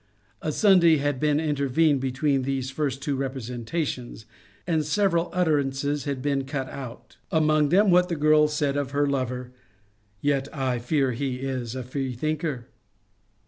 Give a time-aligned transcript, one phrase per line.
[0.41, 4.25] A Sunday had intervened between these first two representations,
[4.65, 9.05] and several utterances had been cut out; among them what the girl said of her
[9.05, 9.57] lover, ^'
[10.19, 12.65] Yet I fear he is a freethinker."